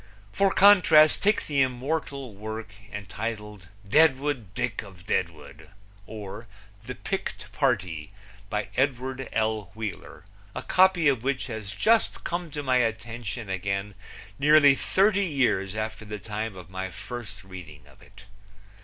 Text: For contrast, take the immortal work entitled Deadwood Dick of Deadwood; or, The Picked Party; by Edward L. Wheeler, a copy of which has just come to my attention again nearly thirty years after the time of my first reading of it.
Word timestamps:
For 0.31 0.51
contrast, 0.51 1.21
take 1.21 1.45
the 1.45 1.61
immortal 1.61 2.33
work 2.33 2.73
entitled 2.91 3.67
Deadwood 3.87 4.51
Dick 4.55 4.81
of 4.81 5.05
Deadwood; 5.05 5.69
or, 6.07 6.47
The 6.87 6.95
Picked 6.95 7.51
Party; 7.51 8.11
by 8.49 8.69
Edward 8.75 9.29
L. 9.31 9.69
Wheeler, 9.75 10.25
a 10.55 10.63
copy 10.63 11.07
of 11.07 11.21
which 11.21 11.45
has 11.45 11.69
just 11.71 12.23
come 12.23 12.49
to 12.49 12.63
my 12.63 12.77
attention 12.77 13.47
again 13.47 13.93
nearly 14.39 14.73
thirty 14.73 15.23
years 15.27 15.75
after 15.75 16.03
the 16.03 16.17
time 16.17 16.55
of 16.55 16.71
my 16.71 16.89
first 16.89 17.43
reading 17.43 17.85
of 17.85 18.01
it. 18.01 18.23